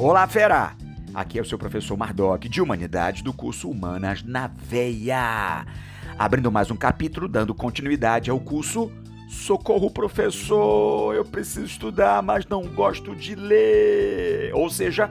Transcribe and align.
Olá, 0.00 0.28
fera! 0.28 0.76
Aqui 1.12 1.40
é 1.40 1.42
o 1.42 1.44
seu 1.44 1.58
professor 1.58 1.96
Mardoc 1.96 2.44
de 2.44 2.62
Humanidade 2.62 3.20
do 3.20 3.32
curso 3.32 3.68
Humanas 3.68 4.22
na 4.22 4.46
Veia. 4.46 5.66
Abrindo 6.16 6.52
mais 6.52 6.70
um 6.70 6.76
capítulo, 6.76 7.26
dando 7.26 7.52
continuidade 7.52 8.30
ao 8.30 8.38
curso 8.38 8.92
Socorro, 9.28 9.90
professor! 9.90 11.16
Eu 11.16 11.24
preciso 11.24 11.66
estudar, 11.66 12.22
mas 12.22 12.46
não 12.46 12.62
gosto 12.62 13.12
de 13.16 13.34
ler. 13.34 14.54
Ou 14.54 14.70
seja, 14.70 15.10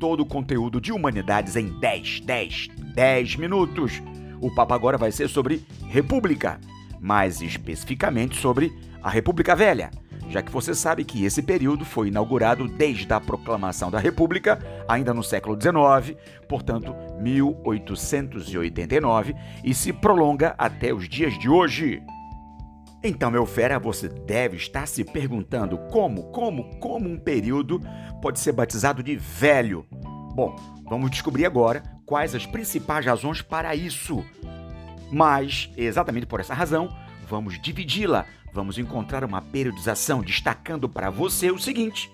todo 0.00 0.24
o 0.24 0.26
conteúdo 0.26 0.80
de 0.80 0.90
humanidades 0.90 1.54
em 1.54 1.68
10, 1.78 2.22
10, 2.22 2.68
10 2.92 3.36
minutos. 3.36 4.02
O 4.40 4.52
papo 4.52 4.74
agora 4.74 4.98
vai 4.98 5.12
ser 5.12 5.28
sobre 5.28 5.64
República, 5.86 6.58
mais 7.00 7.40
especificamente 7.40 8.36
sobre 8.36 8.76
a 9.00 9.08
República 9.08 9.54
Velha 9.54 9.92
já 10.28 10.42
que 10.42 10.50
você 10.50 10.74
sabe 10.74 11.04
que 11.04 11.24
esse 11.24 11.40
período 11.42 11.84
foi 11.84 12.08
inaugurado 12.08 12.66
desde 12.66 13.12
a 13.12 13.20
proclamação 13.20 13.88
da 13.90 13.98
República, 13.98 14.58
ainda 14.88 15.14
no 15.14 15.22
século 15.22 15.56
XIX, 15.60 16.18
portanto, 16.48 16.94
1889, 17.20 19.36
e 19.62 19.74
se 19.74 19.92
prolonga 19.92 20.54
até 20.58 20.92
os 20.92 21.08
dias 21.08 21.38
de 21.38 21.48
hoje. 21.48 22.02
Então, 23.02 23.30
meu 23.30 23.44
fera, 23.44 23.78
você 23.78 24.08
deve 24.08 24.56
estar 24.56 24.88
se 24.88 25.04
perguntando 25.04 25.76
como, 25.90 26.32
como, 26.32 26.78
como 26.78 27.06
um 27.08 27.18
período 27.18 27.80
pode 28.22 28.40
ser 28.40 28.52
batizado 28.52 29.02
de 29.02 29.14
velho. 29.14 29.86
Bom, 30.34 30.56
vamos 30.88 31.10
descobrir 31.10 31.44
agora 31.44 31.82
quais 32.06 32.34
as 32.34 32.46
principais 32.46 33.04
razões 33.04 33.42
para 33.42 33.74
isso. 33.74 34.24
Mas, 35.12 35.70
exatamente 35.76 36.26
por 36.26 36.40
essa 36.40 36.54
razão, 36.54 36.88
vamos 37.28 37.60
dividi-la 37.60 38.26
vamos 38.54 38.78
encontrar 38.78 39.24
uma 39.24 39.42
periodização 39.42 40.22
destacando 40.22 40.88
para 40.88 41.10
você 41.10 41.50
o 41.50 41.58
seguinte: 41.58 42.10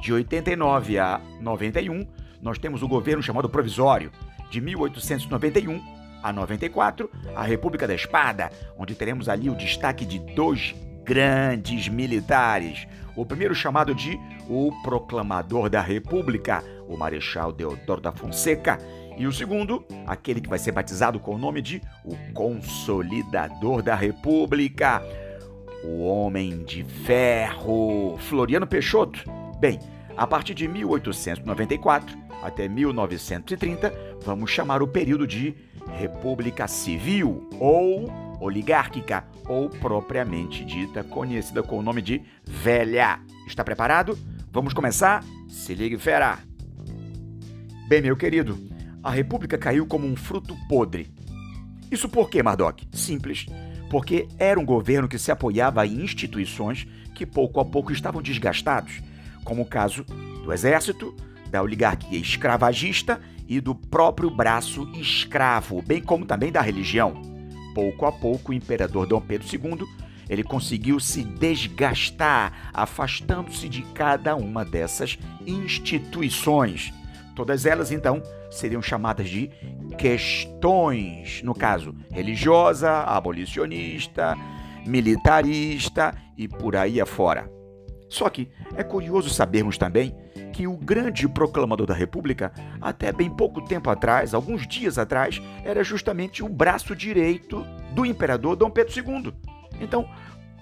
de 0.00 0.12
89 0.12 0.98
a 0.98 1.20
91, 1.40 2.06
nós 2.42 2.58
temos 2.58 2.82
o 2.82 2.88
governo 2.88 3.22
chamado 3.22 3.48
provisório. 3.48 4.10
De 4.50 4.60
1891 4.60 5.80
a 6.22 6.32
94, 6.32 7.10
a 7.34 7.42
República 7.42 7.88
da 7.88 7.94
Espada, 7.94 8.50
onde 8.78 8.94
teremos 8.94 9.28
ali 9.28 9.48
o 9.48 9.56
destaque 9.56 10.04
de 10.04 10.18
dois 10.34 10.74
grandes 11.04 11.88
militares. 11.88 12.86
O 13.16 13.24
primeiro 13.24 13.54
chamado 13.54 13.94
de 13.94 14.18
o 14.48 14.72
Proclamador 14.82 15.68
da 15.70 15.80
República, 15.80 16.62
o 16.88 16.96
Marechal 16.96 17.52
Deodoro 17.52 18.00
da 18.00 18.12
Fonseca, 18.12 18.78
e 19.16 19.26
o 19.26 19.32
segundo, 19.32 19.84
aquele 20.06 20.40
que 20.40 20.48
vai 20.48 20.58
ser 20.58 20.72
batizado 20.72 21.20
com 21.20 21.34
o 21.34 21.38
nome 21.38 21.62
de 21.62 21.80
o 22.04 22.16
Consolidador 22.32 23.82
da 23.82 23.94
República, 23.94 25.02
o 25.84 26.04
Homem 26.04 26.64
de 26.64 26.82
Ferro, 26.82 28.16
Floriano 28.18 28.66
Peixoto. 28.66 29.24
Bem, 29.60 29.78
a 30.16 30.26
partir 30.26 30.54
de 30.54 30.66
1894 30.66 32.16
até 32.42 32.68
1930, 32.68 33.92
vamos 34.22 34.50
chamar 34.50 34.82
o 34.82 34.88
período 34.88 35.26
de 35.26 35.54
República 35.98 36.66
Civil 36.66 37.48
ou 37.58 38.10
oligárquica, 38.40 39.24
ou 39.46 39.70
propriamente 39.70 40.64
dita, 40.64 41.04
conhecida 41.04 41.62
com 41.62 41.78
o 41.78 41.82
nome 41.82 42.02
de 42.02 42.22
Velha. 42.44 43.20
Está 43.46 43.64
preparado? 43.64 44.18
Vamos 44.50 44.74
começar? 44.74 45.24
Se 45.48 45.74
ligue, 45.74 45.98
fera! 45.98 46.38
Bem, 47.88 48.02
meu 48.02 48.16
querido, 48.16 48.58
a 49.04 49.10
República 49.10 49.56
caiu 49.56 49.86
como 49.86 50.06
um 50.06 50.16
fruto 50.16 50.56
podre. 50.68 51.12
Isso 51.90 52.08
por 52.08 52.28
quê, 52.28 52.42
Mardoc? 52.42 52.80
Simples 52.90 53.46
porque 53.94 54.26
era 54.40 54.58
um 54.58 54.64
governo 54.64 55.06
que 55.06 55.18
se 55.18 55.30
apoiava 55.30 55.86
em 55.86 56.02
instituições 56.02 56.84
que 57.14 57.24
pouco 57.24 57.60
a 57.60 57.64
pouco 57.64 57.92
estavam 57.92 58.20
desgastados, 58.20 59.00
como 59.44 59.62
o 59.62 59.66
caso 59.66 60.02
do 60.42 60.52
exército, 60.52 61.14
da 61.48 61.62
oligarquia 61.62 62.18
escravagista 62.18 63.20
e 63.46 63.60
do 63.60 63.72
próprio 63.72 64.28
braço 64.28 64.90
escravo, 64.94 65.80
bem 65.80 66.02
como 66.02 66.26
também 66.26 66.50
da 66.50 66.60
religião. 66.60 67.22
Pouco 67.72 68.04
a 68.04 68.10
pouco, 68.10 68.50
o 68.50 68.54
imperador 68.54 69.06
Dom 69.06 69.20
Pedro 69.20 69.46
II 69.46 69.86
ele 70.28 70.42
conseguiu 70.42 70.98
se 70.98 71.22
desgastar, 71.22 72.70
afastando-se 72.72 73.68
de 73.68 73.82
cada 73.94 74.34
uma 74.34 74.64
dessas 74.64 75.18
instituições. 75.46 76.92
Todas 77.36 77.64
elas, 77.64 77.92
então, 77.92 78.20
seriam 78.54 78.82
chamadas 78.82 79.28
de 79.28 79.50
questões, 79.98 81.42
no 81.42 81.54
caso, 81.54 81.94
religiosa, 82.10 82.90
abolicionista, 82.90 84.36
militarista 84.86 86.14
e 86.36 86.48
por 86.48 86.76
aí 86.76 87.00
afora. 87.00 87.50
Só 88.08 88.28
que 88.28 88.48
é 88.76 88.82
curioso 88.82 89.30
sabermos 89.30 89.76
também 89.76 90.14
que 90.52 90.68
o 90.68 90.76
grande 90.76 91.28
proclamador 91.28 91.86
da 91.86 91.94
República, 91.94 92.52
até 92.80 93.10
bem 93.12 93.28
pouco 93.28 93.60
tempo 93.60 93.90
atrás, 93.90 94.32
alguns 94.32 94.66
dias 94.68 94.98
atrás, 94.98 95.42
era 95.64 95.82
justamente 95.82 96.44
o 96.44 96.48
braço 96.48 96.94
direito 96.94 97.66
do 97.92 98.06
imperador 98.06 98.54
Dom 98.54 98.70
Pedro 98.70 98.94
II. 98.96 99.34
Então, 99.80 100.08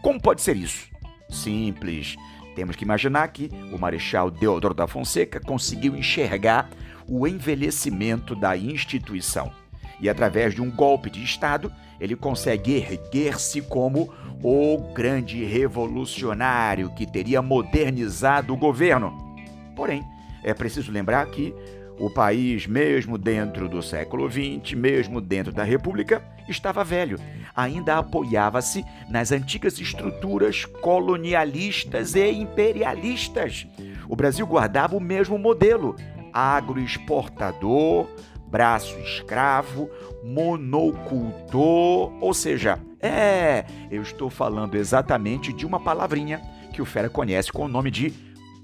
como 0.01 0.21
pode 0.21 0.41
ser 0.41 0.57
isso? 0.57 0.89
Simples. 1.29 2.17
Temos 2.55 2.77
que 2.77 2.85
imaginar 2.85 3.29
que 3.29 3.51
o 3.73 3.79
Marechal 3.79 4.31
Deodoro 4.31 4.75
da 4.75 4.87
Fonseca 4.87 5.41
conseguiu 5.41 5.97
enxergar 5.97 6.71
o 7.09 7.27
envelhecimento 7.27 8.35
da 8.35 8.57
instituição. 8.57 9.53
E 10.01 10.09
através 10.09 10.55
de 10.55 10.61
um 10.61 10.71
golpe 10.71 11.09
de 11.09 11.23
Estado, 11.23 11.73
ele 12.01 12.17
consegue 12.17 12.73
erguer-se 12.73 13.63
como 13.63 14.13
o 14.43 14.93
grande 14.93 15.45
revolucionário 15.45 16.93
que 16.95 17.07
teria 17.07 17.41
modernizado 17.41 18.53
o 18.53 18.57
governo. 18.57 19.37
Porém, 19.77 20.03
é 20.43 20.53
preciso 20.53 20.91
lembrar 20.91 21.25
que 21.27 21.55
o 22.03 22.11
país, 22.11 22.67
mesmo 22.67 23.17
dentro 23.17 23.69
do 23.69 23.81
século 23.81 24.29
XX, 24.29 24.75
mesmo 24.75 25.21
dentro 25.21 25.53
da 25.53 25.63
República, 25.63 26.21
estava 26.49 26.83
velho. 26.83 27.17
Ainda 27.55 27.97
apoiava-se 27.97 28.85
nas 29.09 29.31
antigas 29.31 29.79
estruturas 29.79 30.65
colonialistas 30.65 32.17
e 32.17 32.29
imperialistas. 32.29 33.69
O 34.09 34.17
Brasil 34.17 34.45
guardava 34.45 34.97
o 34.97 35.01
mesmo 35.01 35.39
modelo, 35.39 35.95
agroexportador, 36.33 38.09
braço 38.49 38.99
escravo, 38.99 39.89
monocultor, 40.25 42.13
ou 42.21 42.35
seja, 42.35 42.81
é, 43.01 43.65
eu 43.93 44.03
estou 44.03 44.29
falando 44.29 44.75
exatamente 44.75 45.53
de 45.53 45.65
uma 45.65 45.79
palavrinha 45.79 46.43
que 46.73 46.83
o 46.83 46.85
Fera 46.85 47.09
conhece 47.09 47.53
com 47.53 47.65
o 47.65 47.69
nome 47.69 47.93
de 47.93 48.11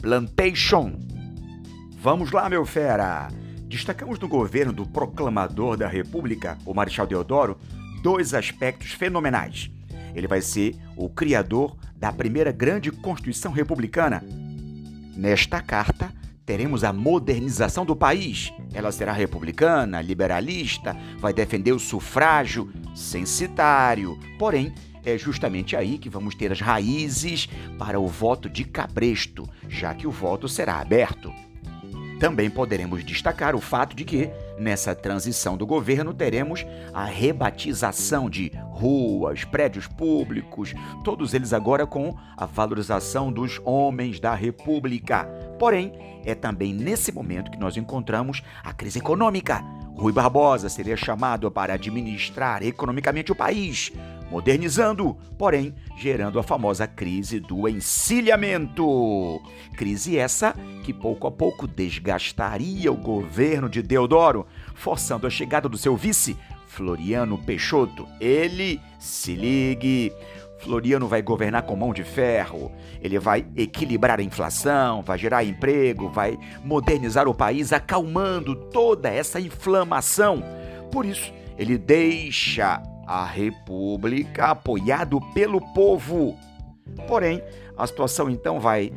plantation. 0.02 1.17
Vamos 2.00 2.30
lá, 2.30 2.48
meu 2.48 2.64
fera! 2.64 3.26
Destacamos 3.66 4.20
no 4.20 4.28
governo 4.28 4.72
do 4.72 4.86
proclamador 4.86 5.76
da 5.76 5.88
República, 5.88 6.56
o 6.64 6.72
Marechal 6.72 7.08
Deodoro, 7.08 7.58
dois 8.00 8.34
aspectos 8.34 8.92
fenomenais. 8.92 9.68
Ele 10.14 10.28
vai 10.28 10.40
ser 10.40 10.76
o 10.96 11.08
criador 11.08 11.76
da 11.96 12.12
primeira 12.12 12.52
grande 12.52 12.92
Constituição 12.92 13.50
Republicana. 13.50 14.22
Nesta 15.16 15.60
carta, 15.60 16.12
teremos 16.46 16.84
a 16.84 16.92
modernização 16.92 17.84
do 17.84 17.96
país. 17.96 18.52
Ela 18.72 18.92
será 18.92 19.12
republicana, 19.12 20.00
liberalista, 20.00 20.96
vai 21.18 21.32
defender 21.32 21.72
o 21.72 21.80
sufrágio 21.80 22.72
censitário. 22.94 24.16
Porém, 24.38 24.72
é 25.04 25.18
justamente 25.18 25.74
aí 25.74 25.98
que 25.98 26.08
vamos 26.08 26.36
ter 26.36 26.52
as 26.52 26.60
raízes 26.60 27.48
para 27.76 27.98
o 27.98 28.06
voto 28.06 28.48
de 28.48 28.62
cabresto, 28.62 29.48
já 29.68 29.92
que 29.96 30.06
o 30.06 30.12
voto 30.12 30.48
será 30.48 30.78
aberto. 30.78 31.32
Também 32.18 32.50
poderemos 32.50 33.04
destacar 33.04 33.54
o 33.54 33.60
fato 33.60 33.94
de 33.94 34.04
que, 34.04 34.28
nessa 34.58 34.92
transição 34.92 35.56
do 35.56 35.64
governo, 35.64 36.12
teremos 36.12 36.66
a 36.92 37.04
rebatização 37.04 38.28
de 38.28 38.50
ruas, 38.70 39.44
prédios 39.44 39.86
públicos, 39.86 40.74
todos 41.04 41.32
eles 41.32 41.52
agora 41.52 41.86
com 41.86 42.16
a 42.36 42.44
valorização 42.44 43.30
dos 43.30 43.60
homens 43.64 44.18
da 44.18 44.34
República. 44.34 45.24
Porém, 45.60 45.92
é 46.24 46.34
também 46.34 46.74
nesse 46.74 47.12
momento 47.12 47.52
que 47.52 47.58
nós 47.58 47.76
encontramos 47.76 48.42
a 48.64 48.72
crise 48.72 48.98
econômica. 48.98 49.64
Rui 49.96 50.12
Barbosa 50.12 50.68
seria 50.68 50.96
chamado 50.96 51.50
para 51.50 51.74
administrar 51.74 52.62
economicamente 52.62 53.32
o 53.32 53.36
país, 53.36 53.92
modernizando, 54.30 55.16
porém 55.36 55.74
gerando 55.96 56.38
a 56.38 56.42
famosa 56.42 56.86
crise 56.86 57.40
do 57.40 57.68
encilhamento. 57.68 59.40
Crise 59.76 60.18
essa 60.18 60.54
que 60.84 60.92
pouco 60.92 61.26
a 61.26 61.30
pouco 61.30 61.66
desgastaria 61.66 62.92
o 62.92 62.96
governo 62.96 63.68
de 63.68 63.82
Deodoro, 63.82 64.46
forçando 64.74 65.26
a 65.26 65.30
chegada 65.30 65.68
do 65.68 65.78
seu 65.78 65.96
vice, 65.96 66.36
Floriano 66.66 67.38
Peixoto. 67.38 68.06
Ele, 68.20 68.80
se 68.98 69.34
ligue, 69.34 70.12
Floriano 70.58 71.06
vai 71.06 71.22
governar 71.22 71.62
com 71.62 71.76
mão 71.76 71.92
de 71.92 72.02
ferro, 72.02 72.70
ele 73.00 73.18
vai 73.18 73.46
equilibrar 73.56 74.18
a 74.18 74.22
inflação, 74.22 75.02
vai 75.02 75.16
gerar 75.16 75.44
emprego, 75.44 76.08
vai 76.08 76.38
modernizar 76.64 77.28
o 77.28 77.34
país, 77.34 77.72
acalmando 77.72 78.54
toda 78.54 79.08
essa 79.08 79.40
inflamação. 79.40 80.42
Por 80.90 81.06
isso, 81.06 81.32
ele 81.56 81.78
deixa 81.78 82.82
a 83.08 83.24
República 83.24 84.48
apoiado 84.48 85.18
pelo 85.32 85.62
povo. 85.72 86.36
Porém, 87.06 87.42
a 87.76 87.86
situação 87.86 88.28
então 88.28 88.60
vai 88.60 88.92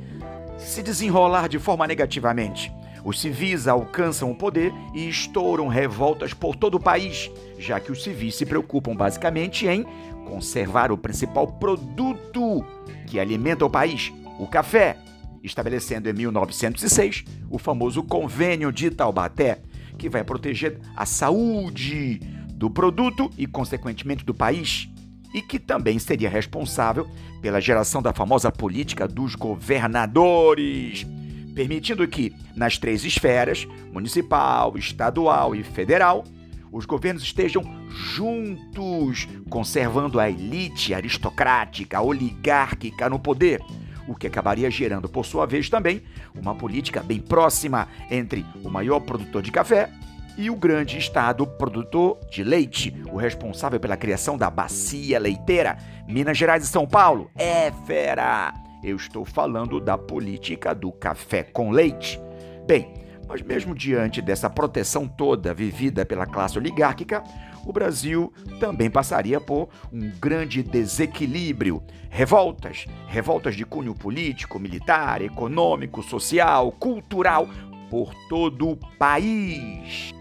se 0.57 0.83
desenrolar 0.83 1.47
de 1.47 1.57
forma 1.57 1.87
negativamente. 1.87 2.71
Os 3.05 3.19
civis 3.19 3.67
alcançam 3.67 4.29
o 4.29 4.35
poder 4.35 4.73
e 4.93 5.07
estouram 5.07 5.67
revoltas 5.67 6.33
por 6.33 6.55
todo 6.55 6.75
o 6.75 6.79
país, 6.79 7.31
já 7.57 7.79
que 7.79 7.91
os 7.91 8.03
civis 8.03 8.35
se 8.35 8.45
preocupam 8.45 8.95
basicamente 8.95 9.65
em 9.65 9.85
conservar 10.25 10.91
o 10.91 10.97
principal 10.97 11.47
produto 11.47 12.63
que 13.07 13.19
alimenta 13.19 13.65
o 13.65 13.69
país, 13.69 14.13
o 14.37 14.45
café, 14.45 14.97
estabelecendo 15.41 16.09
em 16.09 16.13
1906 16.13 17.23
o 17.49 17.57
famoso 17.57 18.03
Convênio 18.03 18.71
de 18.71 18.91
Taubaté, 18.91 19.59
que 19.97 20.09
vai 20.09 20.23
proteger 20.23 20.79
a 20.95 21.05
saúde 21.05 22.19
do 22.61 22.69
produto 22.69 23.27
e, 23.35 23.47
consequentemente, 23.47 24.23
do 24.23 24.35
país, 24.35 24.87
e 25.33 25.41
que 25.41 25.57
também 25.57 25.97
seria 25.97 26.29
responsável 26.29 27.09
pela 27.41 27.59
geração 27.59 28.03
da 28.03 28.13
famosa 28.13 28.51
política 28.51 29.07
dos 29.07 29.33
governadores 29.33 31.07
permitindo 31.55 32.07
que, 32.07 32.33
nas 32.55 32.77
três 32.77 33.03
esferas 33.03 33.67
municipal, 33.91 34.77
estadual 34.77 35.55
e 35.55 35.63
federal 35.63 36.23
os 36.71 36.85
governos 36.85 37.23
estejam 37.23 37.63
juntos, 37.89 39.27
conservando 39.49 40.19
a 40.19 40.29
elite 40.29 40.93
aristocrática, 40.93 41.99
oligárquica 41.99 43.09
no 43.09 43.19
poder, 43.19 43.59
o 44.07 44.15
que 44.15 44.27
acabaria 44.27 44.71
gerando, 44.71 45.09
por 45.09 45.25
sua 45.25 45.45
vez, 45.45 45.67
também 45.67 46.01
uma 46.33 46.55
política 46.55 47.03
bem 47.03 47.19
próxima 47.19 47.89
entre 48.09 48.45
o 48.63 48.69
maior 48.69 49.01
produtor 49.01 49.41
de 49.41 49.51
café 49.51 49.89
e 50.37 50.49
o 50.49 50.55
grande 50.55 50.97
estado 50.97 51.45
produtor 51.45 52.19
de 52.29 52.43
leite, 52.43 52.93
o 53.11 53.17
responsável 53.17 53.79
pela 53.79 53.97
criação 53.97 54.37
da 54.37 54.49
bacia 54.49 55.19
leiteira, 55.19 55.77
Minas 56.07 56.37
Gerais 56.37 56.63
e 56.63 56.67
São 56.67 56.87
Paulo. 56.87 57.29
É 57.35 57.71
fera! 57.85 58.53
Eu 58.83 58.95
estou 58.95 59.23
falando 59.23 59.79
da 59.79 59.97
política 59.97 60.73
do 60.73 60.91
café 60.91 61.43
com 61.43 61.69
leite. 61.69 62.19
Bem, 62.65 62.93
mas 63.27 63.41
mesmo 63.41 63.75
diante 63.75 64.21
dessa 64.21 64.49
proteção 64.49 65.07
toda 65.07 65.53
vivida 65.53 66.05
pela 66.05 66.25
classe 66.25 66.57
oligárquica, 66.57 67.23
o 67.65 67.71
Brasil 67.71 68.33
também 68.59 68.89
passaria 68.89 69.39
por 69.39 69.69
um 69.93 70.09
grande 70.19 70.63
desequilíbrio, 70.63 71.83
revoltas, 72.09 72.85
revoltas 73.07 73.55
de 73.55 73.65
cunho 73.65 73.93
político, 73.93 74.59
militar, 74.59 75.21
econômico, 75.21 76.01
social, 76.01 76.71
cultural 76.71 77.47
por 77.89 78.13
todo 78.27 78.69
o 78.69 78.77
país. 78.97 80.20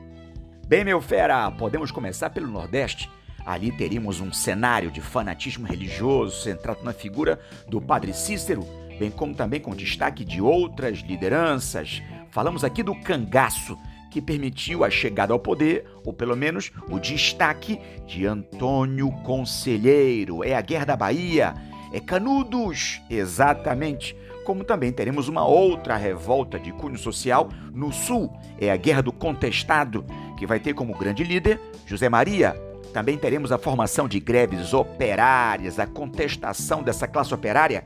Bem, 0.71 0.85
meu 0.85 1.01
fera, 1.01 1.51
podemos 1.51 1.91
começar 1.91 2.31
pelo 2.31 2.47
Nordeste 2.47 3.11
Ali 3.45 3.73
teríamos 3.73 4.21
um 4.21 4.33
cenário 4.33 4.89
de 4.89 5.01
fanatismo 5.01 5.67
religioso 5.67 6.45
centrado 6.45 6.85
na 6.85 6.93
figura 6.93 7.41
do 7.67 7.81
Padre 7.81 8.15
Cícero, 8.15 8.65
bem 8.97 9.11
como 9.11 9.35
também 9.35 9.59
com 9.59 9.75
destaque 9.75 10.25
de 10.25 10.41
outras 10.41 10.99
lideranças. 10.99 12.01
Falamos 12.31 12.63
aqui 12.63 12.85
do 12.85 12.95
cangaço, 12.95 13.77
que 14.13 14.23
permitiu 14.23 14.85
a 14.85 14.91
chegada 14.91 15.33
ao 15.33 15.41
poder, 15.41 15.85
ou 16.05 16.13
pelo 16.13 16.37
menos 16.37 16.71
o 16.89 17.01
destaque 17.01 17.81
de 18.07 18.25
Antônio 18.25 19.11
Conselheiro. 19.25 20.45
É 20.45 20.55
a 20.55 20.61
Guerra 20.61 20.85
da 20.85 20.97
Bahia, 20.97 21.53
é 21.93 21.99
Canudos, 21.99 23.03
exatamente. 23.11 24.15
Como 24.45 24.65
também 24.65 24.91
teremos 24.91 25.29
uma 25.29 25.47
outra 25.47 25.97
revolta 25.97 26.59
de 26.59 26.73
cunho 26.73 26.99
social 26.99 27.49
no 27.73 27.93
sul, 27.93 28.33
é 28.59 28.71
a 28.71 28.77
Guerra 28.77 29.03
do 29.03 29.13
Contestado, 29.13 30.05
que 30.39 30.47
vai 30.47 30.59
ter 30.59 30.75
como 30.75 30.97
grande 30.97 31.23
líder 31.23 31.61
José 31.87 32.09
Maria. 32.09 32.55
Também 32.93 33.17
teremos 33.17 33.53
a 33.53 33.59
formação 33.59 34.09
de 34.09 34.19
greves 34.19 34.75
operárias, 34.75 35.79
a 35.79 35.87
contestação 35.87 36.83
dessa 36.83 37.07
classe 37.07 37.33
operária 37.33 37.85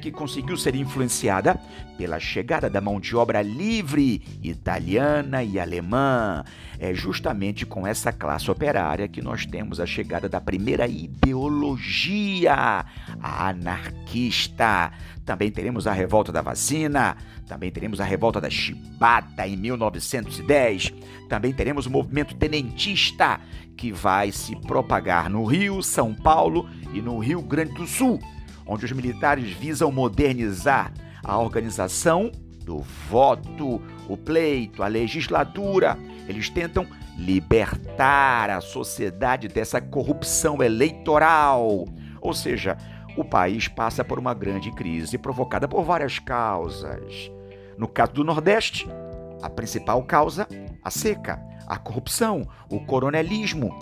que 0.00 0.10
conseguiu 0.10 0.56
ser 0.56 0.74
influenciada 0.74 1.58
pela 1.96 2.18
chegada 2.18 2.68
da 2.68 2.80
mão 2.80 2.98
de 2.98 3.14
obra 3.14 3.40
livre 3.40 4.20
italiana 4.42 5.44
e 5.44 5.60
alemã. 5.60 6.44
É 6.78 6.92
justamente 6.92 7.64
com 7.64 7.86
essa 7.86 8.12
classe 8.12 8.50
operária 8.50 9.06
que 9.06 9.22
nós 9.22 9.46
temos 9.46 9.78
a 9.78 9.86
chegada 9.86 10.28
da 10.28 10.40
primeira 10.40 10.88
ideologia 10.88 12.84
anarquista. 13.22 14.90
Também 15.24 15.52
teremos 15.52 15.86
a 15.86 15.92
revolta 15.92 16.32
da 16.32 16.42
vacina, 16.42 17.16
também 17.46 17.70
teremos 17.70 18.00
a 18.00 18.04
revolta 18.04 18.40
da 18.40 18.50
chibata 18.50 19.46
em 19.46 19.56
1910, 19.56 20.92
também 21.28 21.52
teremos 21.52 21.86
o 21.86 21.90
movimento 21.90 22.34
tenentista 22.34 23.38
que 23.76 23.92
vai 23.92 24.32
se 24.32 24.56
propagar 24.56 25.30
no 25.30 25.44
Rio, 25.44 25.80
São 25.82 26.12
Paulo 26.12 26.68
e 26.92 27.00
no 27.00 27.18
Rio 27.20 27.40
Grande 27.40 27.74
do 27.74 27.86
Sul 27.86 28.18
onde 28.66 28.84
os 28.84 28.92
militares 28.92 29.50
visam 29.52 29.90
modernizar 29.90 30.92
a 31.22 31.38
organização 31.38 32.30
do 32.64 32.78
voto, 33.10 33.80
o 34.08 34.16
pleito, 34.16 34.82
a 34.82 34.86
legislatura. 34.86 35.98
Eles 36.28 36.48
tentam 36.48 36.86
libertar 37.16 38.50
a 38.50 38.60
sociedade 38.60 39.48
dessa 39.48 39.80
corrupção 39.80 40.62
eleitoral. 40.62 41.86
Ou 42.20 42.32
seja, 42.32 42.76
o 43.16 43.24
país 43.24 43.68
passa 43.68 44.04
por 44.04 44.18
uma 44.18 44.34
grande 44.34 44.70
crise 44.72 45.18
provocada 45.18 45.68
por 45.68 45.84
várias 45.84 46.18
causas. 46.18 47.30
No 47.76 47.88
caso 47.88 48.12
do 48.12 48.24
Nordeste, 48.24 48.88
a 49.42 49.50
principal 49.50 50.02
causa, 50.04 50.46
a 50.82 50.90
seca, 50.90 51.40
a 51.66 51.76
corrupção, 51.76 52.46
o 52.70 52.80
coronelismo, 52.80 53.76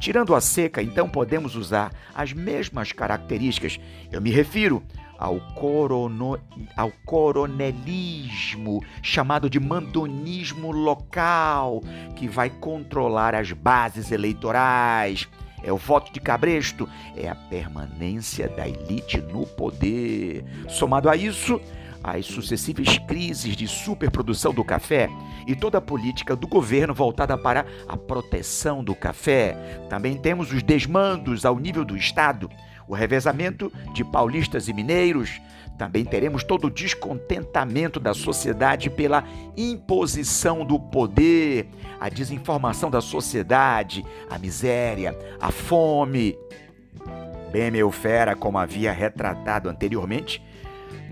Tirando 0.00 0.34
a 0.34 0.40
seca, 0.40 0.82
então 0.82 1.08
podemos 1.08 1.56
usar 1.56 1.92
as 2.14 2.32
mesmas 2.32 2.92
características. 2.92 3.78
Eu 4.12 4.20
me 4.20 4.30
refiro 4.30 4.82
ao, 5.18 5.40
corono, 5.54 6.38
ao 6.76 6.92
coronelismo, 7.04 8.82
chamado 9.02 9.50
de 9.50 9.58
mandonismo 9.58 10.70
local, 10.70 11.82
que 12.14 12.28
vai 12.28 12.48
controlar 12.48 13.34
as 13.34 13.50
bases 13.52 14.12
eleitorais. 14.12 15.28
É 15.62 15.72
o 15.72 15.76
voto 15.76 16.12
de 16.12 16.20
cabresto, 16.20 16.88
é 17.16 17.28
a 17.28 17.34
permanência 17.34 18.48
da 18.48 18.68
elite 18.68 19.20
no 19.20 19.44
poder. 19.44 20.44
Somado 20.68 21.10
a 21.10 21.16
isso, 21.16 21.60
as 22.02 22.26
sucessivas 22.26 22.98
crises 22.98 23.56
de 23.56 23.66
superprodução 23.66 24.52
do 24.52 24.64
café 24.64 25.08
e 25.46 25.54
toda 25.54 25.78
a 25.78 25.82
política 25.82 26.36
do 26.36 26.46
governo 26.46 26.94
voltada 26.94 27.36
para 27.36 27.66
a 27.86 27.96
proteção 27.96 28.82
do 28.82 28.94
café. 28.94 29.56
Também 29.88 30.16
temos 30.16 30.52
os 30.52 30.62
desmandos 30.62 31.44
ao 31.44 31.58
nível 31.58 31.84
do 31.84 31.96
Estado, 31.96 32.50
o 32.86 32.94
revezamento 32.94 33.72
de 33.92 34.04
paulistas 34.04 34.68
e 34.68 34.72
mineiros. 34.72 35.40
Também 35.76 36.04
teremos 36.04 36.42
todo 36.42 36.66
o 36.66 36.70
descontentamento 36.70 38.00
da 38.00 38.12
sociedade 38.12 38.90
pela 38.90 39.24
imposição 39.56 40.64
do 40.64 40.78
poder, 40.78 41.68
a 42.00 42.08
desinformação 42.08 42.90
da 42.90 43.00
sociedade, 43.00 44.04
a 44.28 44.38
miséria, 44.38 45.16
a 45.40 45.52
fome. 45.52 46.36
Bem, 47.52 47.70
meu 47.70 47.90
fera, 47.90 48.34
como 48.34 48.58
havia 48.58 48.92
retratado 48.92 49.68
anteriormente, 49.68 50.42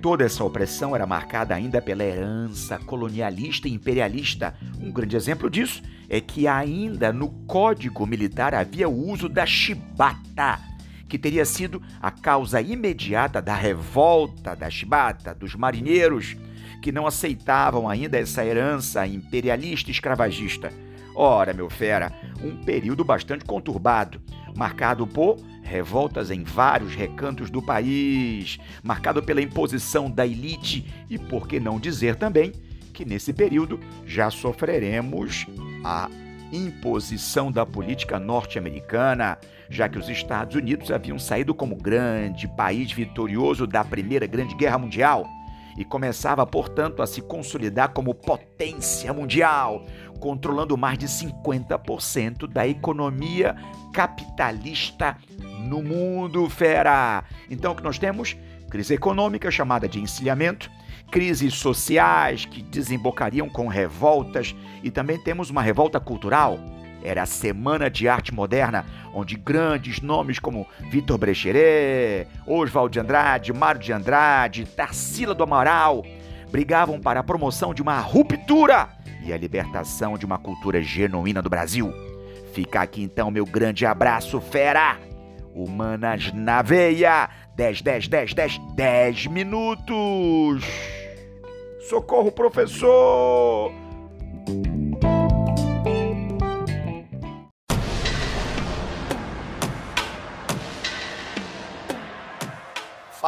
Toda 0.06 0.24
essa 0.24 0.44
opressão 0.44 0.94
era 0.94 1.04
marcada 1.04 1.52
ainda 1.52 1.82
pela 1.82 2.04
herança 2.04 2.78
colonialista 2.78 3.66
e 3.66 3.72
imperialista. 3.72 4.54
Um 4.80 4.92
grande 4.92 5.16
exemplo 5.16 5.50
disso 5.50 5.82
é 6.08 6.20
que 6.20 6.46
ainda 6.46 7.12
no 7.12 7.28
Código 7.28 8.06
Militar 8.06 8.54
havia 8.54 8.88
o 8.88 9.10
uso 9.10 9.28
da 9.28 9.44
chibata, 9.44 10.60
que 11.08 11.18
teria 11.18 11.44
sido 11.44 11.82
a 12.00 12.12
causa 12.12 12.60
imediata 12.60 13.42
da 13.42 13.56
revolta 13.56 14.54
da 14.54 14.70
chibata, 14.70 15.34
dos 15.34 15.56
marinheiros, 15.56 16.36
que 16.80 16.92
não 16.92 17.04
aceitavam 17.04 17.88
ainda 17.88 18.16
essa 18.16 18.44
herança 18.44 19.04
imperialista 19.08 19.90
e 19.90 19.92
escravagista. 19.92 20.72
Ora, 21.16 21.52
meu 21.52 21.68
fera, 21.68 22.12
um 22.44 22.54
período 22.62 23.02
bastante 23.02 23.44
conturbado, 23.44 24.20
marcado 24.56 25.04
por 25.04 25.36
revoltas 25.66 26.30
em 26.30 26.42
vários 26.42 26.94
recantos 26.94 27.50
do 27.50 27.60
país, 27.60 28.58
marcado 28.82 29.22
pela 29.22 29.42
imposição 29.42 30.10
da 30.10 30.26
elite 30.26 30.86
e, 31.10 31.18
por 31.18 31.46
que 31.46 31.60
não 31.60 31.78
dizer 31.78 32.16
também, 32.16 32.52
que 32.92 33.04
nesse 33.04 33.32
período 33.32 33.78
já 34.06 34.30
sofreremos 34.30 35.46
a 35.84 36.08
imposição 36.52 37.50
da 37.50 37.66
política 37.66 38.18
norte-americana, 38.18 39.36
já 39.68 39.88
que 39.88 39.98
os 39.98 40.08
Estados 40.08 40.54
Unidos 40.54 40.90
haviam 40.90 41.18
saído 41.18 41.54
como 41.54 41.76
grande 41.76 42.48
país 42.48 42.92
vitorioso 42.92 43.66
da 43.66 43.84
Primeira 43.84 44.26
Grande 44.26 44.54
Guerra 44.54 44.78
Mundial 44.78 45.28
e 45.76 45.84
começava, 45.84 46.46
portanto, 46.46 47.02
a 47.02 47.06
se 47.06 47.20
consolidar 47.20 47.90
como 47.90 48.14
potência 48.14 49.12
mundial, 49.12 49.84
controlando 50.20 50.76
mais 50.76 50.98
de 50.98 51.06
50% 51.06 52.46
da 52.46 52.66
economia 52.66 53.54
capitalista 53.92 55.16
no 55.60 55.82
mundo, 55.82 56.48
fera. 56.48 57.24
Então, 57.50 57.72
o 57.72 57.74
que 57.74 57.82
nós 57.82 57.98
temos? 57.98 58.36
Crise 58.70 58.94
econômica, 58.94 59.50
chamada 59.50 59.88
de 59.88 60.00
encilhamento, 60.00 60.70
crises 61.10 61.54
sociais 61.54 62.44
que 62.44 62.62
desembocariam 62.62 63.48
com 63.48 63.68
revoltas 63.68 64.54
e 64.82 64.90
também 64.90 65.18
temos 65.22 65.50
uma 65.50 65.62
revolta 65.62 66.00
cultural. 66.00 66.58
Era 67.06 67.22
a 67.22 67.26
Semana 67.26 67.88
de 67.88 68.08
Arte 68.08 68.34
Moderna, 68.34 68.84
onde 69.14 69.36
grandes 69.36 70.00
nomes 70.00 70.38
como 70.38 70.66
Vitor 70.90 71.16
Brecheret, 71.16 72.26
Oswald 72.46 72.92
de 72.92 72.98
Andrade, 72.98 73.52
Mário 73.52 73.80
de 73.80 73.92
Andrade, 73.92 74.66
Tarsila 74.66 75.34
do 75.34 75.44
Amaral 75.44 76.04
brigavam 76.50 77.00
para 77.00 77.20
a 77.20 77.24
promoção 77.24 77.74
de 77.74 77.82
uma 77.82 77.98
ruptura 78.00 78.88
e 79.22 79.32
a 79.32 79.36
libertação 79.36 80.16
de 80.16 80.24
uma 80.24 80.38
cultura 80.38 80.80
genuína 80.82 81.42
do 81.42 81.50
Brasil. 81.50 81.92
Fica 82.52 82.80
aqui 82.80 83.02
então 83.02 83.30
meu 83.30 83.44
grande 83.44 83.84
abraço, 83.84 84.40
fera! 84.40 84.96
Humanas 85.54 86.32
na 86.32 86.62
veia! 86.62 87.28
10, 87.54 87.82
10, 87.82 88.08
10, 88.08 88.34
10, 88.34 88.58
10 88.74 89.26
minutos! 89.26 90.64
Socorro, 91.88 92.32
professor! 92.32 93.85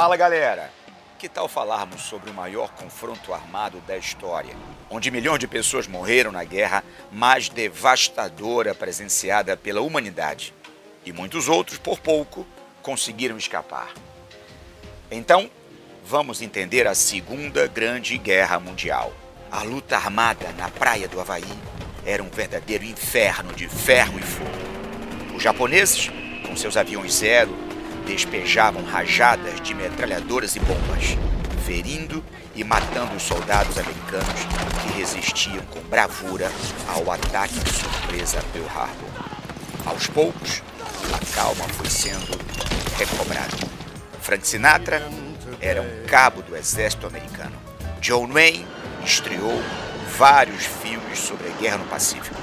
Fala 0.01 0.17
galera! 0.17 0.71
Que 1.19 1.29
tal 1.29 1.49
falarmos 1.49 2.03
sobre 2.03 2.31
o 2.31 2.33
maior 2.33 2.71
confronto 2.71 3.35
armado 3.35 3.81
da 3.81 3.97
história, 3.97 4.55
onde 4.89 5.11
milhões 5.11 5.41
de 5.41 5.49
pessoas 5.49 5.89
morreram 5.89 6.31
na 6.31 6.45
guerra 6.45 6.85
mais 7.11 7.49
devastadora 7.49 8.77
presenciada 8.77 9.57
pela 9.57 9.81
humanidade 9.81 10.55
e 11.05 11.13
muitos 11.13 11.49
outros, 11.49 11.79
por 11.79 11.99
pouco, 11.99 12.47
conseguiram 12.81 13.37
escapar? 13.37 13.93
Então, 15.11 15.51
vamos 16.05 16.43
entender 16.43 16.87
a 16.87 16.95
Segunda 16.95 17.67
Grande 17.67 18.17
Guerra 18.19 18.61
Mundial. 18.61 19.13
A 19.51 19.65
luta 19.65 19.97
armada 19.97 20.53
na 20.53 20.69
praia 20.69 21.09
do 21.09 21.21
Havaí 21.21 21.43
era 22.07 22.23
um 22.23 22.31
verdadeiro 22.31 22.85
inferno 22.85 23.53
de 23.53 23.69
ferro 23.69 24.17
e 24.17 24.23
fogo. 24.23 25.35
Os 25.35 25.43
japoneses, 25.43 26.09
com 26.47 26.55
seus 26.55 26.77
aviões 26.77 27.15
zero, 27.15 27.68
despejavam 28.09 28.83
rajadas 28.85 29.61
de 29.61 29.75
metralhadoras 29.75 30.57
e 30.57 30.61
bombas, 30.61 31.19
ferindo 31.67 32.25
e 32.55 32.65
matando 32.65 33.15
os 33.15 33.23
soldados 33.23 33.77
americanos 33.77 34.47
que 34.83 34.99
resistiam 34.99 35.63
com 35.67 35.81
bravura 35.81 36.51
ao 36.89 37.13
ataque 37.13 37.59
de 37.61 37.71
surpresa 37.71 38.39
a 38.39 38.43
Pearl 38.45 38.67
Harbor. 38.67 39.11
Aos 39.85 40.07
poucos, 40.07 40.63
a 41.13 41.35
calma 41.35 41.69
foi 41.69 41.91
sendo 41.91 42.39
recobrada. 42.97 43.57
Frank 44.23 44.49
Sinatra 44.49 45.03
era 45.61 45.83
um 45.83 46.07
cabo 46.07 46.41
do 46.41 46.57
exército 46.57 47.07
americano. 47.07 47.57
John 48.01 48.33
Wayne 48.33 48.67
estreou 49.05 49.63
vários 50.17 50.65
filmes 50.65 51.19
sobre 51.19 51.49
a 51.49 51.53
guerra 51.61 51.77
no 51.77 51.85
Pacífico, 51.85 52.41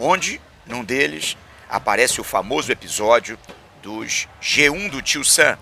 onde, 0.00 0.40
num 0.66 0.82
deles, 0.82 1.36
aparece 1.68 2.22
o 2.22 2.24
famoso 2.24 2.72
episódio 2.72 3.38
dos 3.82 4.28
G1 4.42 4.90
do 4.90 5.02
Tio 5.02 5.24
Sam, 5.24 5.58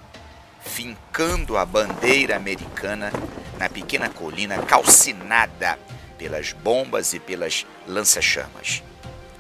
fincando 0.65 1.57
a 1.57 1.65
bandeira 1.65 2.37
americana 2.37 3.13
na 3.59 3.69
pequena 3.69 4.09
colina 4.09 4.59
calcinada 4.63 5.79
pelas 6.19 6.53
bombas 6.53 7.13
e 7.13 7.21
pelas 7.21 7.67
lança-chamas. 7.87 8.83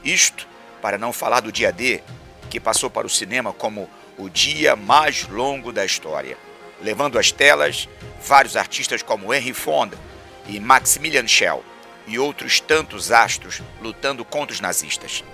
Isto 0.04 0.46
para 0.80 0.98
não 0.98 1.12
falar 1.12 1.40
do 1.40 1.50
dia 1.50 1.72
D, 1.72 2.00
que 2.48 2.60
passou 2.60 2.88
para 2.88 3.06
o 3.06 3.10
cinema 3.10 3.52
como 3.52 3.90
o 4.16 4.28
dia 4.28 4.76
mais 4.76 5.26
longo 5.28 5.72
da 5.72 5.84
história, 5.84 6.38
levando 6.80 7.18
às 7.18 7.32
telas 7.32 7.88
vários 8.22 8.56
artistas 8.56 9.02
como 9.02 9.32
Henry 9.32 9.52
Fonda 9.52 9.98
e 10.46 10.60
Maximilian 10.60 11.26
Schell 11.26 11.64
e 12.06 12.18
outros 12.18 12.60
tantos 12.60 13.10
astros 13.10 13.62
lutando 13.82 14.24
contra 14.24 14.54
os 14.54 14.60
nazistas. 14.60 15.24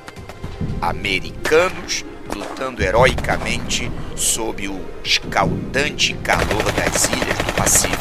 Americanos 0.80 2.04
lutando 2.34 2.82
heroicamente 2.82 3.90
sob 4.16 4.68
o 4.68 4.80
escaldante 5.04 6.14
calor 6.14 6.72
das 6.72 7.04
ilhas 7.06 7.38
do 7.38 7.52
Pacífico 7.54 7.98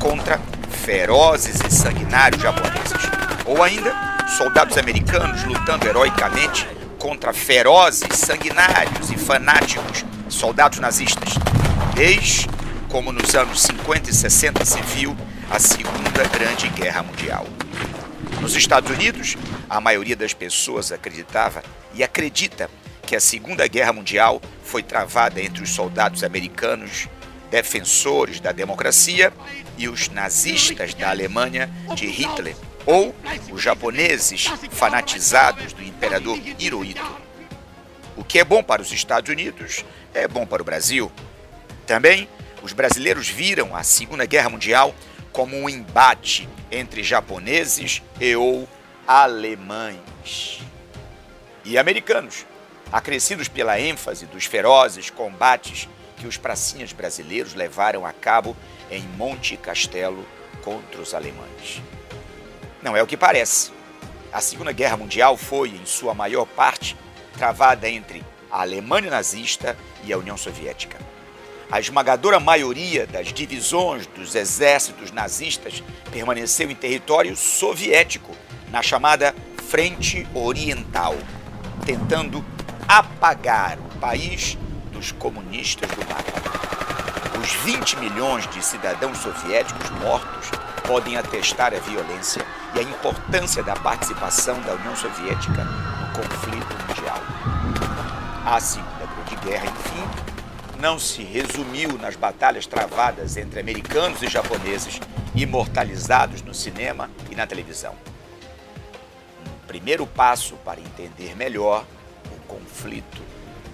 contra 0.00 0.40
ferozes 0.84 1.60
e 1.60 1.70
sanguinários 1.70 2.42
japoneses. 2.42 3.10
Ou 3.46 3.62
ainda, 3.62 3.94
soldados 4.36 4.76
americanos 4.76 5.44
lutando 5.44 5.86
heroicamente 5.86 6.66
contra 6.98 7.32
ferozes, 7.32 8.18
sanguinários 8.18 9.10
e 9.10 9.16
fanáticos 9.16 10.04
soldados 10.28 10.78
nazistas. 10.78 11.34
Desde 11.94 12.48
como 12.88 13.12
nos 13.12 13.34
anos 13.34 13.62
50 13.62 14.10
e 14.10 14.14
60 14.14 14.64
se 14.64 14.80
viu 14.82 15.16
a 15.50 15.58
Segunda 15.58 16.24
Grande 16.28 16.68
Guerra 16.68 17.02
Mundial. 17.02 17.46
Nos 18.40 18.56
Estados 18.56 18.90
Unidos, 18.90 19.36
a 19.70 19.80
maioria 19.80 20.16
das 20.16 20.34
pessoas 20.34 20.90
acreditava 20.90 21.62
e 21.94 22.02
acredita 22.02 22.68
que 23.06 23.16
a 23.16 23.20
Segunda 23.20 23.66
Guerra 23.66 23.92
Mundial 23.92 24.40
foi 24.64 24.82
travada 24.82 25.40
entre 25.40 25.62
os 25.62 25.70
soldados 25.70 26.24
americanos 26.24 27.08
defensores 27.50 28.40
da 28.40 28.50
democracia 28.50 29.32
e 29.76 29.86
os 29.88 30.08
nazistas 30.08 30.94
da 30.94 31.10
Alemanha 31.10 31.70
de 31.94 32.06
Hitler, 32.06 32.56
ou 32.86 33.14
os 33.50 33.62
japoneses 33.62 34.46
fanatizados 34.70 35.72
do 35.74 35.82
imperador 35.82 36.38
Hirohito. 36.58 37.22
O 38.16 38.24
que 38.24 38.38
é 38.38 38.44
bom 38.44 38.62
para 38.62 38.80
os 38.80 38.90
Estados 38.90 39.30
Unidos 39.30 39.84
é 40.14 40.26
bom 40.26 40.46
para 40.46 40.62
o 40.62 40.64
Brasil. 40.64 41.12
Também 41.86 42.28
os 42.62 42.72
brasileiros 42.72 43.28
viram 43.28 43.74
a 43.76 43.82
Segunda 43.82 44.24
Guerra 44.24 44.48
Mundial 44.48 44.94
como 45.32 45.56
um 45.56 45.68
embate 45.68 46.48
entre 46.70 47.02
japoneses 47.02 48.02
e 48.20 48.34
ou 48.36 48.68
alemães. 49.06 50.60
E 51.64 51.76
americanos, 51.76 52.46
acrescidos 52.92 53.48
pela 53.48 53.80
ênfase 53.80 54.26
dos 54.26 54.44
ferozes 54.44 55.08
combates 55.08 55.88
que 56.18 56.26
os 56.26 56.36
pracinhas 56.36 56.92
brasileiros 56.92 57.54
levaram 57.54 58.04
a 58.04 58.12
cabo 58.12 58.56
em 58.90 59.02
Monte 59.16 59.56
Castelo 59.56 60.26
contra 60.62 61.00
os 61.00 61.14
alemães. 61.14 61.82
Não 62.82 62.96
é 62.96 63.02
o 63.02 63.06
que 63.06 63.16
parece. 63.16 63.72
A 64.32 64.40
Segunda 64.40 64.72
Guerra 64.72 64.96
Mundial 64.96 65.36
foi, 65.36 65.70
em 65.70 65.86
sua 65.86 66.14
maior 66.14 66.46
parte, 66.46 66.96
travada 67.36 67.88
entre 67.88 68.22
a 68.50 68.60
Alemanha 68.60 69.10
nazista 69.10 69.76
e 70.04 70.12
a 70.12 70.18
União 70.18 70.36
Soviética. 70.36 70.98
A 71.70 71.80
esmagadora 71.80 72.38
maioria 72.38 73.06
das 73.06 73.32
divisões 73.32 74.06
dos 74.06 74.34
exércitos 74.34 75.10
nazistas 75.10 75.82
permaneceu 76.10 76.70
em 76.70 76.74
território 76.74 77.34
soviético, 77.34 78.36
na 78.70 78.82
chamada 78.82 79.34
Frente 79.68 80.26
Oriental, 80.34 81.16
tentando 81.86 82.44
apagar 82.98 83.78
o 83.78 83.98
país 83.98 84.58
dos 84.92 85.12
comunistas 85.12 85.88
do 85.92 86.00
mapa. 86.06 87.40
Os 87.40 87.50
20 87.64 87.96
milhões 87.96 88.46
de 88.48 88.62
cidadãos 88.62 89.16
soviéticos 89.16 89.88
mortos 89.92 90.50
podem 90.86 91.16
atestar 91.16 91.72
a 91.72 91.78
violência 91.78 92.44
e 92.74 92.80
a 92.80 92.82
importância 92.82 93.62
da 93.62 93.74
participação 93.74 94.60
da 94.60 94.74
União 94.74 94.94
Soviética 94.94 95.64
no 95.64 96.06
conflito 96.12 96.76
mundial. 96.86 97.18
A 98.44 98.60
Segunda 98.60 99.06
Grande 99.06 99.36
Guerra, 99.36 99.64
enfim, 99.64 100.78
não 100.78 100.98
se 100.98 101.22
resumiu 101.22 101.96
nas 101.96 102.14
batalhas 102.14 102.66
travadas 102.66 103.38
entre 103.38 103.58
americanos 103.58 104.20
e 104.20 104.28
japoneses, 104.28 105.00
imortalizados 105.34 106.42
no 106.42 106.52
cinema 106.52 107.08
e 107.30 107.34
na 107.34 107.46
televisão. 107.46 107.94
Um 109.46 109.66
primeiro 109.66 110.06
passo 110.06 110.56
para 110.56 110.78
entender 110.78 111.34
melhor 111.34 111.86
conflito 112.52 113.22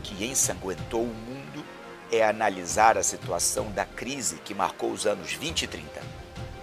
que 0.04 0.24
ensanguentou 0.24 1.02
o 1.02 1.06
mundo 1.06 1.64
é 2.12 2.24
analisar 2.24 2.96
a 2.96 3.02
situação 3.02 3.70
da 3.72 3.84
crise 3.84 4.36
que 4.44 4.54
marcou 4.54 4.92
os 4.92 5.04
anos 5.04 5.32
20 5.32 5.62
e 5.62 5.66
30. 5.66 6.00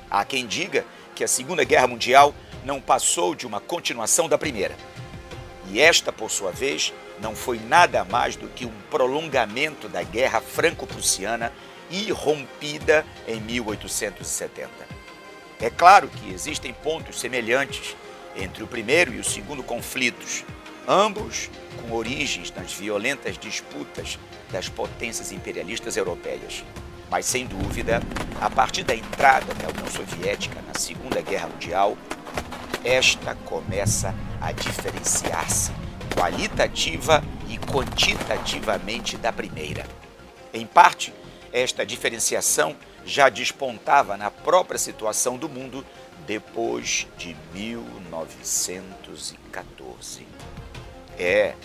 Há 0.10 0.24
quem 0.24 0.48
diga 0.48 0.86
que 1.14 1.24
a 1.24 1.28
Segunda 1.28 1.66
Guerra 1.66 1.88
Mundial 1.88 2.34
não 2.64 2.80
passou 2.80 3.36
de 3.36 3.46
uma 3.46 3.60
continuação 3.60 4.30
da 4.30 4.38
Primeira. 4.38 4.76
E 5.70 5.80
esta, 5.80 6.12
por 6.12 6.32
sua 6.32 6.52
vez, 6.52 6.94
não 7.22 7.36
foi 7.36 7.60
nada 7.60 8.06
mais 8.06 8.36
do 8.36 8.48
que 8.48 8.66
um 8.66 8.74
prolongamento 8.90 9.90
da 9.90 10.02
Guerra 10.02 10.40
Franco-Prussiana 10.40 11.52
irrompida 11.92 13.06
em 13.28 13.42
1870. 13.42 14.70
É 15.60 15.70
claro 15.70 16.08
que 16.08 16.34
existem 16.34 16.74
pontos 16.74 17.20
semelhantes 17.20 17.96
entre 18.36 18.64
o 18.64 18.68
primeiro 18.68 19.14
e 19.14 19.20
o 19.20 19.24
segundo 19.24 19.64
conflitos, 19.64 20.44
ambos 20.88 21.50
com 21.82 21.96
origens 21.96 22.52
nas 22.56 22.74
violentas 22.74 23.38
disputas 23.38 24.18
das 24.52 24.70
potências 24.70 25.32
imperialistas 25.32 25.98
europeias. 25.98 26.64
Mas, 27.10 27.26
sem 27.26 27.46
dúvida, 27.46 28.02
a 28.42 28.50
partir 28.50 28.84
da 28.84 28.96
entrada 28.96 29.54
da 29.54 29.70
União 29.70 29.88
Soviética 29.88 30.62
na 30.62 30.80
Segunda 30.80 31.22
Guerra 31.22 31.48
Mundial, 31.48 31.98
esta 32.84 33.36
começa 33.36 34.14
a 34.42 34.52
diferenciar-se 34.52 35.72
qualitativa 36.16 37.24
e 37.48 37.58
quantitativamente 37.58 39.18
da 39.18 39.32
primeira. 39.32 39.86
Em 40.54 40.66
parte, 40.66 41.14
esta 41.52 41.86
diferenciação 41.86 42.76
já 43.06 43.30
despontava 43.30 44.18
na 44.18 44.32
própria 44.32 44.80
situação 44.80 45.38
do 45.38 45.48
mundo 45.48 45.86
depois 46.26 47.06
de 47.18 47.36
1914. 47.54 50.26
É, 51.18 51.56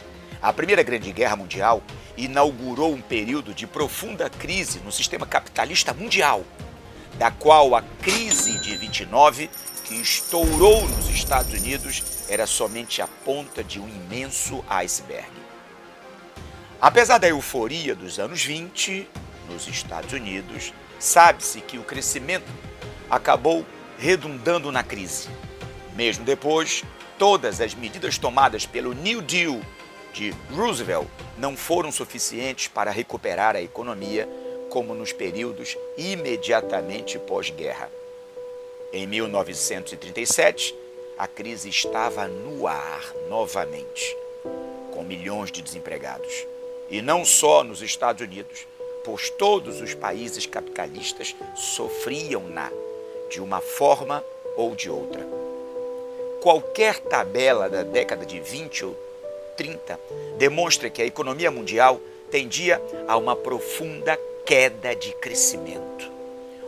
a 0.41 0.53
Primeira 0.53 0.83
Grande 0.83 1.13
Guerra 1.13 1.37
Mundial 1.37 1.83
inaugurou 2.17 2.95
um 2.95 3.01
período 3.01 3.55
de 3.55 3.67
profunda 3.67 4.31
crise 4.31 4.79
no 4.81 4.93
sistema 4.93 5.27
capitalista 5.27 5.93
mundial, 5.93 6.45
da 7.19 7.31
qual 7.31 7.75
a 7.75 7.83
crise 8.03 8.59
de 8.61 8.77
29, 8.77 9.51
que 9.85 9.95
estourou 9.95 10.87
nos 10.89 11.11
Estados 11.11 11.53
Unidos, 11.53 12.03
era 12.29 12.47
somente 12.47 13.03
a 13.03 13.07
ponta 13.07 13.65
de 13.65 13.81
um 13.81 13.89
imenso 13.89 14.65
iceberg. 14.69 15.29
Apesar 16.81 17.19
da 17.19 17.29
euforia 17.29 17.95
dos 17.95 18.19
anos 18.19 18.43
20, 18.43 19.07
nos 19.51 19.69
Estados 19.69 20.13
Unidos, 20.13 20.73
sabe-se 20.99 21.61
que 21.61 21.79
o 21.79 21.83
crescimento 21.83 22.51
acabou 23.11 23.67
redundando 24.01 24.73
na 24.73 24.83
crise. 24.83 25.29
Mesmo 25.95 26.25
depois, 26.25 26.83
todas 27.19 27.61
as 27.61 27.75
medidas 27.75 28.17
tomadas 28.17 28.65
pelo 28.65 28.95
New 28.95 29.21
Deal 29.21 29.61
de 30.15 30.35
Roosevelt 30.51 31.07
não 31.37 31.55
foram 31.55 31.93
suficientes 31.93 32.67
para 32.67 32.91
recuperar 32.91 33.55
a 33.55 33.63
economia 33.63 34.27
como 34.71 34.95
nos 34.95 35.13
períodos 35.13 35.77
imediatamente 35.99 37.19
pós-guerra. 37.19 37.91
Em 38.91 39.07
1937, 39.07 40.75
a 41.19 41.27
crise 41.27 41.69
estava 41.69 42.27
no 42.27 42.67
ar 42.67 43.05
novamente, 43.29 44.17
com 44.93 45.03
milhões 45.03 45.53
de 45.53 45.61
desempregados. 45.61 46.47
E 46.89 47.03
não 47.03 47.25
só 47.25 47.63
nos 47.63 47.83
Estados 47.83 48.23
Unidos, 48.23 48.67
pois 49.05 49.29
todos 49.31 49.81
os 49.81 49.93
países 49.93 50.47
capitalistas 50.47 51.37
sofriam-na, 51.55 52.71
de 53.31 53.41
uma 53.41 53.61
forma 53.61 54.23
ou 54.57 54.75
de 54.75 54.91
outra. 54.91 55.27
Qualquer 56.43 56.99
tabela 56.99 57.71
da 57.71 57.83
década 57.83 58.27
de 58.27 58.41
20 58.41 58.85
ou 58.85 58.97
30 59.57 59.99
demonstra 60.37 60.91
que 60.91 61.01
a 61.01 61.07
economia 61.07 61.51
mundial 61.51 62.01
tendia 62.31 62.83
a 63.07 63.17
uma 63.17 63.37
profunda 63.37 64.19
queda 64.45 64.95
de 64.95 65.13
crescimento. 65.15 66.11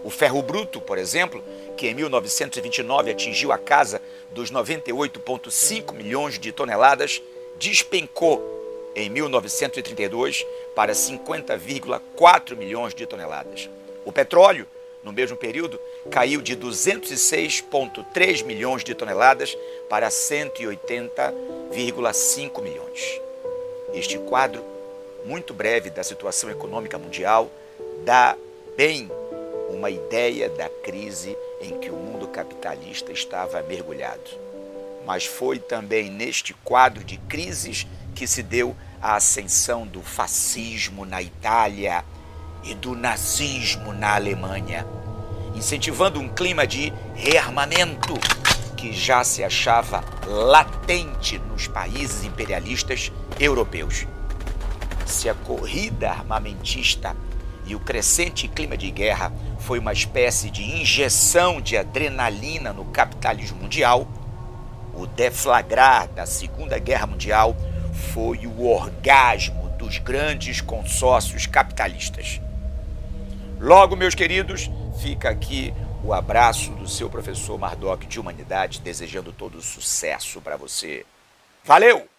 O 0.05 0.11
ferro 0.11 0.43
bruto, 0.43 0.81
por 0.81 0.99
exemplo, 0.99 1.43
que 1.77 1.89
em 1.89 1.95
1929 1.95 3.11
atingiu 3.11 3.53
a 3.53 3.59
casa 3.59 4.01
dos 4.31 4.51
98,5 4.51 5.93
milhões 5.93 6.39
de 6.39 6.53
toneladas, 6.53 7.23
despencou 7.59 8.93
em 8.95 9.09
1932 9.09 10.45
para 10.75 10.93
50,4 10.93 12.57
milhões 12.57 12.95
de 12.95 13.07
toneladas. 13.07 13.71
O 14.05 14.13
petróleo, 14.13 14.67
no 15.03 15.13
mesmo 15.13 15.37
período, 15.37 15.81
caiu 16.11 16.41
de 16.41 16.57
206,3 16.57 18.45
milhões 18.45 18.85
de 18.85 18.95
toneladas 18.95 19.59
para 19.89 20.09
180,5 20.09 22.63
milhões. 22.63 23.21
Este 23.93 24.19
quadro, 24.19 24.63
muito 25.25 25.53
breve 25.53 25.91
da 25.91 26.03
situação 26.03 26.51
econômica 26.51 26.99
mundial, 26.99 27.51
dá 28.05 28.37
bem 28.77 29.11
uma 29.69 29.91
ideia 29.91 30.49
da 30.49 30.69
crise 30.69 31.37
em 31.61 31.79
que 31.79 31.91
o 31.91 31.97
mundo 31.97 32.29
capitalista 32.29 33.13
estava 33.13 33.63
mergulhado. 33.63 34.43
Mas 35.05 35.27
foi 35.27 35.59
também 35.59 36.11
neste 36.11 36.55
quadro 36.55 37.03
de 37.03 37.17
crises 37.17 37.87
que 38.15 38.27
se 38.27 38.43
deu 38.43 38.77
a 39.01 39.17
ascensão 39.17 39.87
do 39.87 40.01
fascismo 40.01 41.05
na 41.05 41.21
Itália 41.21 42.05
e 42.65 42.75
do 42.75 42.95
nazismo 42.95 43.93
na 43.93 44.15
Alemanha, 44.15 44.87
incentivando 45.55 46.21
um 46.21 46.29
clima 46.29 46.67
de 46.67 46.93
rearmamento 47.15 48.15
que 48.77 48.93
já 48.93 49.23
se 49.23 49.45
achava 49.45 50.03
latente 50.27 51.39
nos 51.39 51.69
países 51.69 52.25
imperialistas 52.25 53.13
europeus. 53.39 54.07
Se 55.07 55.29
a 55.29 55.35
corrida 55.35 56.11
armamentista 56.11 57.17
e 57.65 57.75
o 57.75 57.81
crescente 57.81 58.49
clima 58.49 58.77
de 58.77 58.91
guerra 58.91 59.33
foi 59.61 59.79
uma 59.79 59.93
espécie 59.93 60.51
de 60.51 60.63
injeção 60.63 61.61
de 61.61 61.77
adrenalina 61.77 62.73
no 62.73 62.85
capitalismo 62.87 63.61
mundial, 63.61 64.09
o 64.95 65.07
deflagrar 65.07 66.09
da 66.09 66.27
Segunda 66.27 66.79
Guerra 66.79 67.07
Mundial 67.07 67.57
foi 68.13 68.47
o 68.47 68.67
orgasmo 68.67 69.71
dos 69.79 69.99
grandes 69.99 70.61
consórcios 70.61 71.47
capitalistas. 71.47 72.41
Logo, 73.63 73.95
meus 73.95 74.13
queridos, 74.13 74.69
fica 75.01 75.31
aqui 75.31 75.73
o 76.03 76.13
abraço 76.13 76.73
do 76.73 76.89
seu 76.89 77.09
professor 77.09 77.57
Mardoc 77.57 78.03
de 78.07 78.19
Humanidade, 78.19 78.81
desejando 78.81 79.33
todo 79.33 79.63
sucesso 79.63 80.41
para 80.41 80.57
você. 80.57 81.07
Valeu! 81.63 82.12